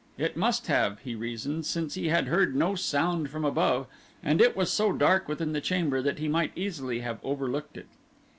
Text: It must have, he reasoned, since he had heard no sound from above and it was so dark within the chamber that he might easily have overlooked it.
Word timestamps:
It 0.17 0.35
must 0.35 0.65
have, 0.65 0.97
he 1.01 1.13
reasoned, 1.13 1.63
since 1.67 1.93
he 1.93 2.07
had 2.07 2.25
heard 2.25 2.55
no 2.55 2.73
sound 2.73 3.29
from 3.29 3.45
above 3.45 3.85
and 4.23 4.41
it 4.41 4.57
was 4.57 4.71
so 4.71 4.91
dark 4.91 5.27
within 5.27 5.51
the 5.53 5.61
chamber 5.61 6.01
that 6.01 6.17
he 6.17 6.27
might 6.27 6.51
easily 6.55 7.01
have 7.01 7.19
overlooked 7.23 7.77
it. 7.77 7.87